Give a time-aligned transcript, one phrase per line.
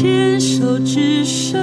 [0.00, 1.58] 牵手之声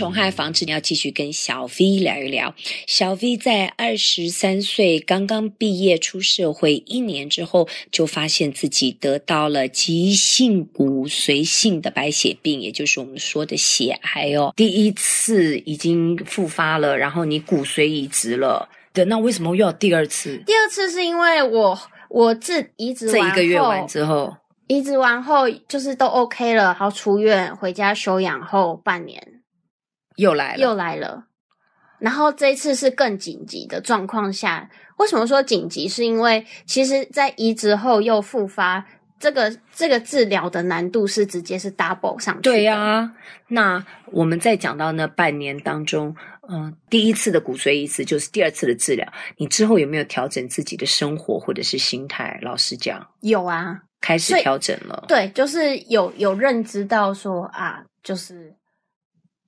[0.00, 2.54] 虫害防治，你要继续跟小 V 聊一聊。
[2.86, 14.54] 小 V 在二十三岁刚刚毕业出社会一年之后，就发现自己得到了急性骨髓性的白血病，也就是我们说的血癌哦。
[14.56, 20.42] 第一次已经复发了，然后你骨髓移植了，对，那为什么又要第二次？
[20.46, 21.78] 第二次是因为我
[22.08, 24.34] 我自移植完，这一个月完之后，
[24.66, 29.22] 移植完后就是都 OK 了，然后出院回家休养后半年。
[30.20, 31.24] 又来了，又来了。
[31.98, 35.88] 然后这一次是更紧急的状况下，为什么说紧急？
[35.88, 38.86] 是因为其实，在移植后又复发，
[39.18, 42.40] 这个这个治疗的难度是直接是 double 上去。
[42.40, 43.12] 对呀、啊，
[43.48, 46.16] 那我们在讲到那半年当中，
[46.48, 52.38] 嗯、呃，第一次的骨髓移植就是第二次的治疗，你之后有没有调整自己的生活或者是心态？
[52.40, 55.04] 老实讲，有啊，开始调整了。
[55.06, 58.54] 对，就是有有认知到说啊，就是。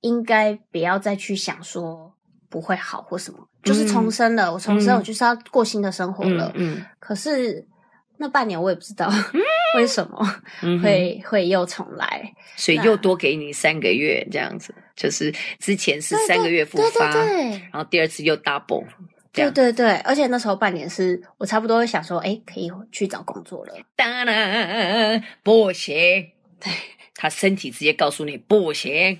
[0.03, 2.13] 应该不要再去想说
[2.49, 4.53] 不会好或什么，嗯、就是重生了。
[4.53, 6.51] 我重生，我就是要过新的生活了。
[6.55, 7.65] 嗯，嗯，可是
[8.17, 9.11] 那半年我也不知道
[9.75, 10.23] 为什么
[10.83, 14.73] 会、嗯、会又重来，所以又多给你三个月这样子。
[14.95, 18.85] 就是之前是三个月复发，然后第二次又 double。
[19.31, 23.73] 对对对，而且那时候半年是我差不多会想说，哎，可以去找工作了。
[23.95, 25.95] 当然不行，
[26.59, 26.71] 对，
[27.15, 29.19] 他身体直接告诉你不行。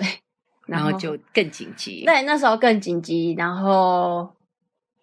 [0.00, 0.20] 对，
[0.66, 2.04] 然后就更紧急。
[2.04, 3.34] 对，那时候更紧急。
[3.36, 4.34] 然后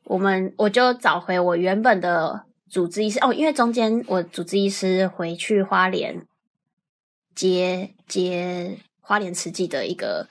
[0.04, 6.26] 我们我就找回我原本的主治医师哦，因为中间我主治医师回去花莲
[7.36, 10.28] 接接花莲慈济的一个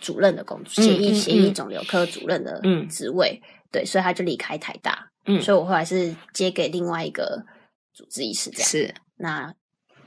[0.00, 3.42] 主任的工作，血液血液肿瘤科主任的职位。
[3.42, 5.10] 嗯、对，所以他就离开台大。
[5.24, 7.44] 嗯，所以我后来是接给另外一个
[7.92, 8.68] 主治医师这样。
[8.68, 9.54] 是那。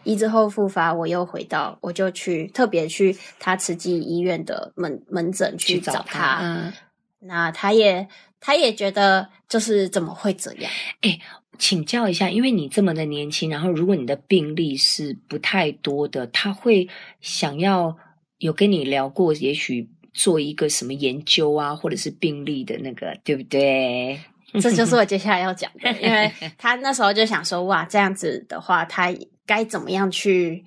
[0.04, 6.00] 移植后复发，我又回到，我就去特别去他慈济医院的门门诊去找他。
[6.00, 6.74] 找他嗯、
[7.20, 8.08] 那他也
[8.40, 10.72] 他也觉得就是怎么会这样？
[11.02, 11.20] 哎，
[11.58, 16.88] 请教一下，因为你这么的年轻，然后如果你的病例是不太多的，他会
[17.20, 17.96] 想要
[18.38, 24.20] 有跟你聊过，也许做一个什么研究啊，或者是病例的那个，对不对？
[24.62, 29.14] 这就是我接下来要讲的，因为 他那时候就想说，哇，这样子的话，他。
[29.50, 30.64] 该怎么样去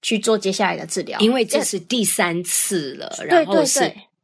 [0.00, 1.20] 去做接下来的治疗？
[1.20, 3.80] 因为这是第三次了，然后是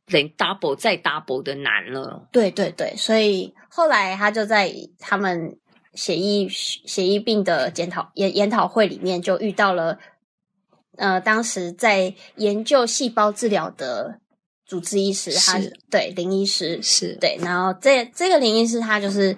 [0.07, 2.27] 等 double 再 double 的难了。
[2.33, 5.59] 对对对，所以后来他就在他们
[5.93, 9.99] 血液血液病的检讨研研讨会里面，就遇到了
[10.97, 14.21] 呃，当时在研究细胞治疗的
[14.65, 19.37] 主治医师，他是对林医师是对，然后这这个林医师他就是。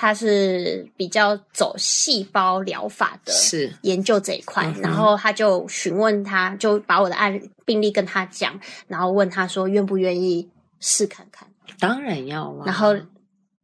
[0.00, 10.48] 他是比较走细胞疗法的，是研究这一块，然后他就询问他，就把我的案病例跟他讲，然后问他说愿不愿意
[10.78, 11.48] 试看看。
[11.80, 12.62] 当然要啊。
[12.64, 12.94] 然后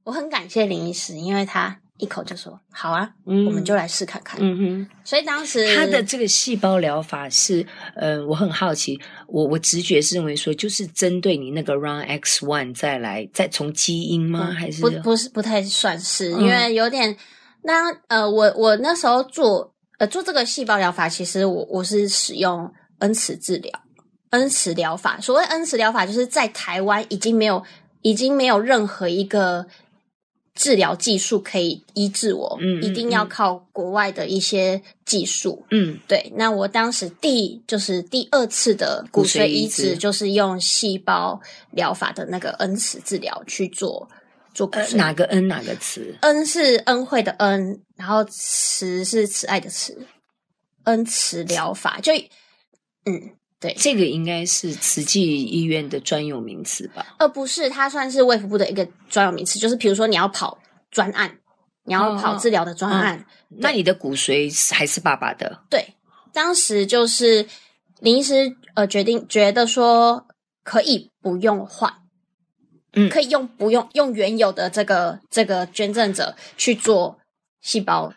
[0.02, 1.78] 我很感谢林医师，因为他。
[1.98, 4.40] 一口就说好啊，嗯，我们就来试看看。
[4.42, 14.48] 嗯哼，所以当时他的这个细胞疗法是，呃，我很好奇，我我直觉是认为说，就是针对你那个 r u n X one 再来再从基因吗？
[14.50, 17.16] 嗯、还是不不是不太算是，因为有点
[17.62, 22.68] 那呃，我我那时候做呃做这个细胞疗法，其实我我是使用
[22.98, 23.72] 恩慈治疗，
[24.30, 25.20] 恩慈疗法。
[25.20, 27.62] 所谓恩慈疗法，就是在台湾已经没有
[28.02, 29.64] 已经没有任何一个。
[30.54, 36.32] 治疗技术可以医治我，嗯，一定要靠国外的一些技术，嗯，对。
[36.36, 41.40] 那我当时第就是第二次的骨髓移植，就是用细胞
[41.72, 44.08] 疗法的那个恩慈治疗去做
[44.52, 44.92] 做骨髓。
[44.92, 46.16] 呃，哪个恩哪个慈？
[46.20, 50.06] 恩是恩惠的恩，然后慈是慈爱的慈，
[50.84, 52.12] 恩慈疗法就
[53.06, 53.34] 嗯。
[53.64, 57.16] 对，这个应该是慈济医院的专有名词吧？
[57.18, 59.58] 呃，不是，它算是卫福部的一个专有名词。
[59.58, 60.58] 就是比如说，你要跑
[60.90, 61.38] 专案，
[61.84, 65.62] 你要跑治疗的专案，那你的骨髓还是爸爸的？
[65.70, 65.94] 对，
[66.30, 67.46] 当时就是
[68.00, 70.26] 林医师呃决定觉得说
[70.62, 71.90] 可以不用换，
[72.92, 77.18] 嗯，可以用不用用原有的这个这个捐赠者去做
[77.62, 78.12] 细胞。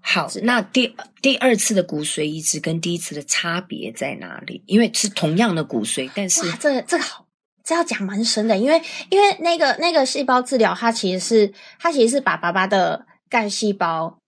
[0.00, 4.62] 好，那第第二次的骨髓移植跟第一次的差别在哪里？
[4.66, 7.26] 因为是同样的骨髓，但是这个这个好，
[7.62, 8.56] 这要讲蛮深的。
[8.56, 8.80] 因为
[9.10, 14.18] 因为那个那个细胞治疗，它其实是它其实是把爸爸的干细胞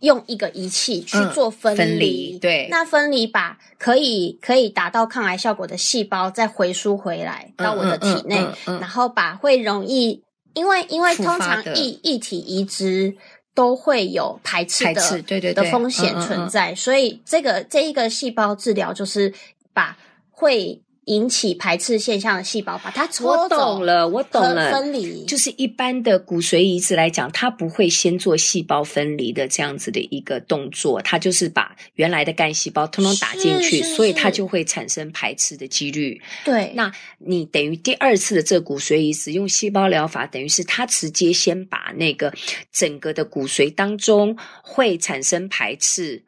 [0.00, 10.22] 用一个仪器去做分离，嗯、分离对，那分离把可以可以达到抗癌效果的细胞再回输回来到我的体内，然后把会容易，
[10.54, 13.16] 因为因为通常异异体移植
[13.58, 19.34] 都会有排斥的斥对对对的风险存在，嗯嗯嗯、所以这个这一个细胞治疗就是
[19.72, 19.98] 把
[20.30, 20.80] 会。
[21.08, 25.24] 引起排斥现象的细胞，把它搓走，我懂了，我懂了，分离。
[25.24, 36.20] 就是一般的骨髓移植来讲，它不会先做细胞分离的这样子的一个动作，它就是把原来的干细胞通通打进去，所以它就会产生排斥的几率。
[36.44, 42.32] 对，那你等于第二次的这个骨髓移植用细胞疗法，等于是它直接先把那个
[42.70, 46.22] 整个的骨髓当中会产生排斥。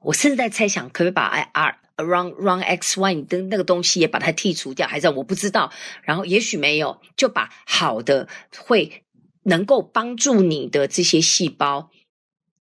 [0.00, 5.72] 我甚至在猜想，可不可以把 R Run Run X Y 你的那个东西也把它剔除掉，还是我不知道。
[6.02, 9.02] 然后也许没有，就把好的会
[9.42, 11.90] 能够帮助你的这些细胞，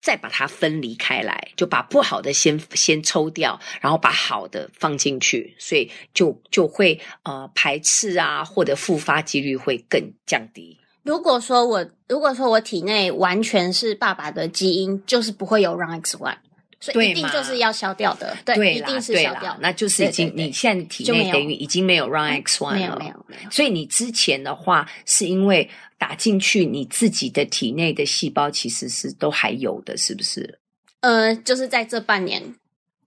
[0.00, 10.78] 再把它分离开来，就把不好的先先抽掉，然后把好的放进去，所以就就会呃排斥啊，或者复发几率会更降低。
[11.02, 16.38] 如果说我如果说我体内完全是爸爸的基因，就是不会有 Run X Y。
[16.80, 19.56] 所以一定就是要消掉的，对，对，一定是消掉。
[19.60, 23.50] 那就是已经，你现在体内等于已经没有 Run X One 了，没有，没有，没有。
[23.50, 30.60] 所以你之前的话，是因为打进去你自己的体内的细胞其实是都还有的，是不是？
[31.00, 32.54] 呃，就是在这半年，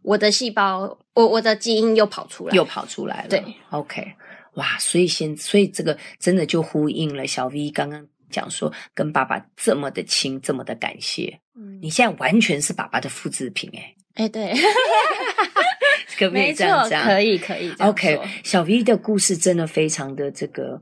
[0.01, 3.29] 我的细胞，我我的基因又跑出来，又跑出来了。
[3.29, 4.13] 对，OK，
[4.55, 8.05] 哇，所以先，所以这个真的就呼应了小 V 刚刚。
[8.31, 14.53] 讲说跟爸爸这么的亲，这么的感谢，嗯，你现在完全是爸爸的复制品，哎，哎，对，
[16.17, 17.03] 可不可以这样讲？
[17.03, 17.71] 可以，可以。
[17.79, 20.79] OK，小 V 的故事真的非常的这个，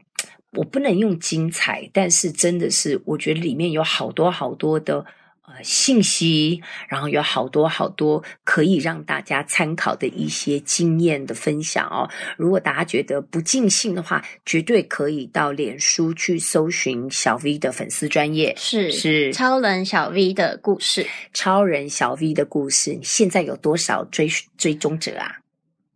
[0.53, 5.05] 我不能用精彩，但是真的是，我觉得里面有好多好多的。
[5.51, 12.07] 呃，信息，然后有好多好多可以让大家参考的一些经验的分享哦。
[12.37, 21.03] 如果大家觉得不尽兴的话，绝对可以到脸书去搜寻小 V 的粉丝专业，是是超人小 V 的故事，
[21.33, 25.37] 超人小 V 的故事，现在有多少追追踪者啊？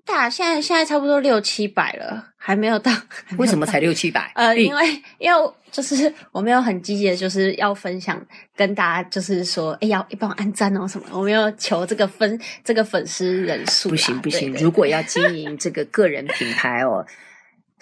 [0.06, 2.92] 大现在现在差不多六七百了，还没有到。
[3.38, 4.32] 为什么才六七百？
[4.36, 8.22] 呃，因为因为就是我没有很积极的，就是要分享
[8.56, 11.06] 跟大家，就是说，哎，要帮我按赞哦什么。
[11.12, 13.90] 我没有求这个分这个粉丝人数。
[13.90, 17.06] 不行不行，如果要经营这个个人品牌哦。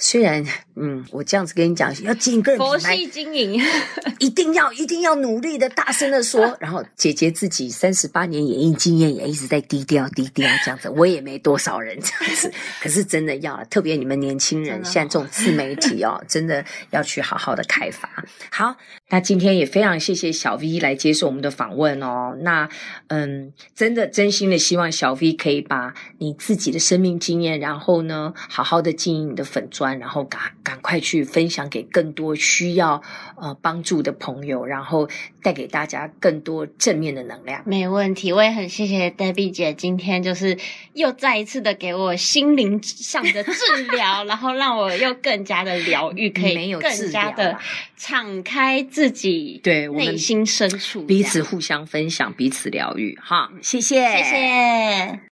[0.04, 0.44] 虽然，
[0.76, 3.62] 嗯，我这样子跟你讲，要经营个人品牌，佛系经营，
[4.18, 6.42] 一定要一定要努力的，大声的说。
[6.60, 12.52] 然后姐姐自己三十八年演艺经验也一直在低调低调这样子，我也没多少人这样子。
[12.82, 18.10] 可是真的要，特别你们年轻人，现在这种自媒体哦，真的要去好好的开发。
[18.50, 18.76] 好，
[19.12, 22.36] 那今天也非常谢谢小 V 来接受我们的访问哦。
[22.42, 22.68] 那
[23.10, 29.92] 嗯，真的真心的希望小 V 可以把你自己的生命经验，然后呢，好好的经营你的粉砖。
[30.00, 33.02] 然后赶赶快去分享给更多需要
[33.36, 35.08] 呃帮助的朋友，然后
[35.44, 37.62] 带给大家更多正面的能量。
[37.66, 40.58] 没问题，我也很谢谢 Debbie 姐今天就是
[40.94, 47.60] 又再一次的给我心灵上的治疗，然后让我又更加的疗愈，可以更加的
[47.98, 53.18] 敞开自己，对内心深处，彼此互相分享，彼此疗愈。
[53.20, 55.31] 哈，谢谢，谢谢。